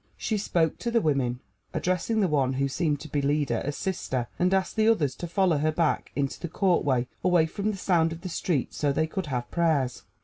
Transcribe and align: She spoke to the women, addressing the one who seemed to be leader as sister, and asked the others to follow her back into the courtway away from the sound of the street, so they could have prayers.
She 0.17 0.39
spoke 0.39 0.79
to 0.79 0.89
the 0.89 0.99
women, 0.99 1.41
addressing 1.75 2.21
the 2.21 2.27
one 2.27 2.53
who 2.53 2.67
seemed 2.67 2.99
to 3.01 3.07
be 3.07 3.21
leader 3.21 3.61
as 3.63 3.77
sister, 3.77 4.25
and 4.39 4.51
asked 4.51 4.75
the 4.75 4.87
others 4.87 5.13
to 5.17 5.27
follow 5.27 5.59
her 5.59 5.71
back 5.71 6.11
into 6.15 6.39
the 6.39 6.47
courtway 6.49 7.05
away 7.23 7.45
from 7.45 7.69
the 7.69 7.77
sound 7.77 8.11
of 8.11 8.21
the 8.21 8.27
street, 8.29 8.73
so 8.73 8.91
they 8.91 9.05
could 9.05 9.27
have 9.27 9.51
prayers. 9.51 10.01